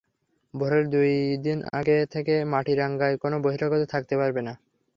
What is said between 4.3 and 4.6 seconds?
না।